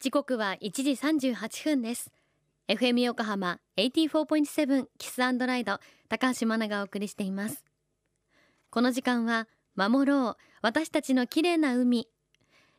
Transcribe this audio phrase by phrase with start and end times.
[0.00, 2.10] 時刻は1時38分です。
[2.68, 7.62] FM 横浜84.7 Kiss and Ride 高橋真奈がお送りしています。
[8.70, 12.08] この時間は守ろう私たちの綺麗な海。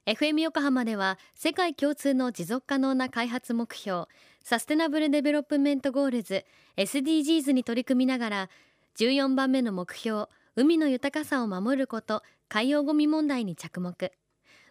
[0.07, 4.05] FM 横浜では世界共通の持続可能な開発目標
[4.43, 6.43] サステナブルデベロップメントゴールズ
[6.75, 8.49] SDGs に取り組みながら
[8.97, 10.25] 14番目の目標
[10.55, 14.11] 海の豊かさを守ること海洋ゴミ問題に着目。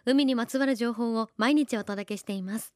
[0.05, 2.73] 海にまつわる情報を毎日お届けしています。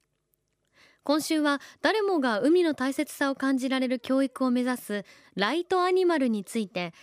[1.04, 6.94] 今週は誰もが海の大切さを感じられる教育を目指すライトアニマルについて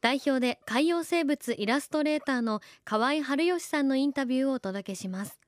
[0.00, 5.40] 代表で海洋生物イラストレーターの河合春義さんのインタビューをお届けします。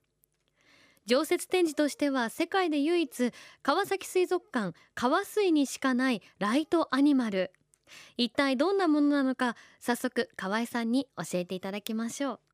[1.05, 3.31] 常設展示としては世界で唯一
[3.63, 7.51] 川崎水族館川水にしかないライトアニマル。
[8.17, 12.50] 一体どんなものなのか早速河合さんに教えていただきましょう。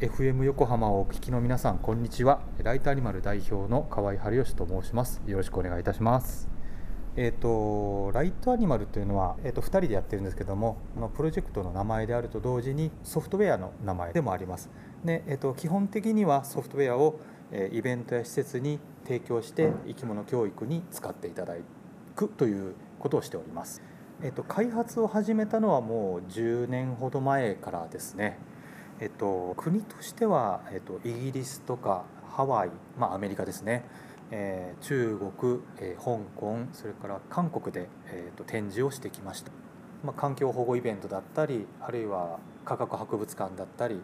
[0.00, 2.40] FM 横浜をお聞きの皆さんこんにちは。
[2.62, 5.20] ライトアニマル代表の河合春義と申します。
[5.26, 6.48] よろしくお願いいたします。
[7.16, 14.70] えーと、ライトアニマルというのは、えーと、2人でやってるんですけどもこのプロジェクトの名前であると同時にソフトウェアの名前でもあります。
[15.04, 17.20] で、えーと、基本的にはソフトウェアを、
[17.52, 21.56] え、イベントや施設に提供して生き物教育に使っていただ
[22.16, 23.82] くということをしております、
[24.22, 28.38] えー、と開発を始めたのはもう10年ほど前からですね。
[29.00, 33.84] えっと、国としては、えっと、イギリスとかハワイ、まあ、アメリカですね、
[34.30, 39.52] えー、中国、えー、香港それから韓国で、えーと、展示をしてきました、
[40.04, 44.00] まあ、環境保護イベントだったりあるいは科学博物館だったり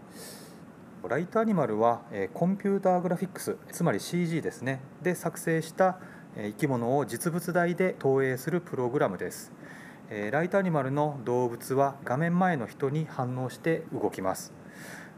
[1.06, 4.80] ライトアニマルは、えー、コンピューターグラフィックスつまり CG ですね。
[5.02, 6.00] で作成した
[6.36, 9.52] 生き物を実物大で投影するプログラムです。
[10.08, 14.52] ライトアニマルの動物は画面前の人に反応して動きます。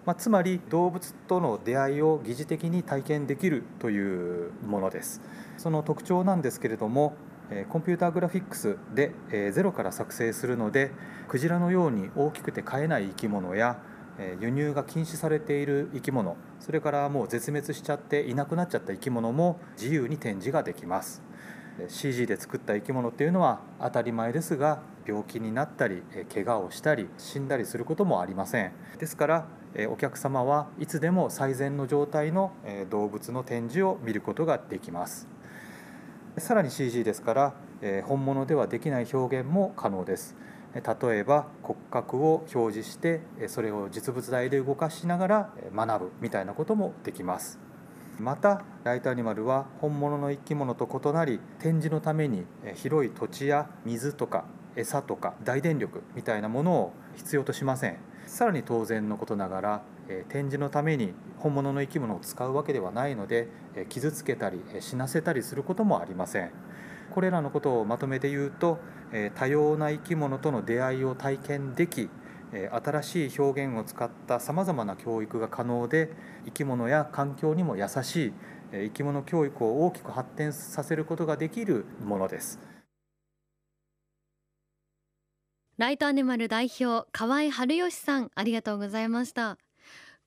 [0.06, 5.20] まあ、つまり動物との出会いを疑似的に体験できるというものです。
[5.58, 7.12] その特徴なんですけれども
[7.68, 9.12] コンピューターグラフィックスで
[9.52, 10.90] ゼロから作成するので
[11.28, 13.78] クジラのように大きくて飼えない生き物や
[14.40, 21.22] 輸入が禁止されている生き物それからもう絶滅しちゃっていなくなっちゃった生き物も自由に展示ができます。
[21.86, 26.02] CG で作った生き物っていうのは当たり前ですが病気になったり
[26.32, 28.72] 怪我をしたり死んだりすることもありません。
[28.98, 29.46] ですから
[29.90, 32.52] お客様はいつでも最善の状態の
[32.90, 35.28] 動物の展示を見ることができます。
[36.38, 37.54] さらに CG ですから
[38.04, 40.36] 本物ではできない表現も可能です。
[40.74, 40.82] 例
[41.16, 47.67] えば骨格を表示してそれを実物大で動かしながら学ぶみたいなこともできます。
[48.18, 54.44] またライトアニマルは本物の生き物と異なり展示のために広い土地や水とか
[54.76, 57.96] 餌とか大電力みたいなものを必要としません。
[58.26, 59.82] さらに当然のことながら
[60.28, 63.48] 展示のために本物の生き物を使うわけではないので
[63.88, 66.50] 傷つけたり死なせたりすることもありません。
[67.10, 68.78] これらのことをまとめて言うと
[69.34, 72.10] 多様な生き物との出会いを体験でき
[72.52, 76.10] 新しい表現を使ったさまざまな教育が可能で
[76.46, 78.32] 生き物や環境にも優しい
[78.72, 82.58] 生き物教育を大きく発展させることができるものです。
[85.78, 89.58] ライトアニマル代表河合春義さんありがとうございました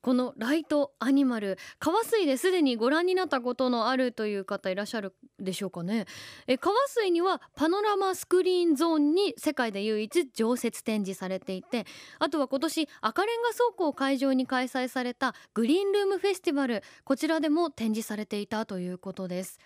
[0.02, 6.06] このライトアニマル川水ですでにご覧になったことのあるという方いらっしゃるでしょうかね。
[6.46, 11.86] え川水にはパノラマスクリーンゾーンに世界で唯一常設展示されていて
[12.18, 19.58] あとは今年赤レンガ倉庫を会場に開催されたグリーンルームフェスティバルこちらでも展示されていたということです。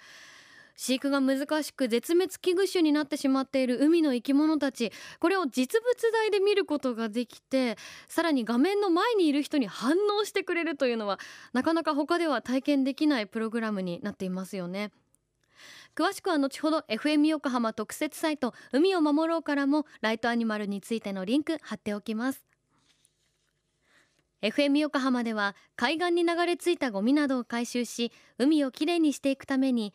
[0.77, 7.77] 飼育が難しく絶滅危惧種になってしまっている海の生き物たちこれを実物大で見ることができて
[8.09, 11.19] さらに画面の前にいる人に反応してくれるというのは
[11.53, 14.93] なかなか他では体験できないプログラムになっていますよね。
[15.97, 22.45] 詳しくは後ほど FM 横浜特設サイト海を守ろうからもライトアニマルについてのリンク貼っておきます
[24.43, 29.95] FM 横浜では海岸に流れ着いたゴミなどを回収し海をきれいにしていくために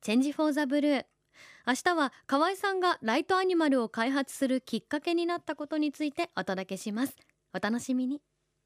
[0.00, 1.04] チェンジフォーザブルー。
[1.66, 7.16] 明日は河合さんがライトアニマルを開発するきっかけになったことについてお届けします。
[7.52, 8.20] お楽しみに。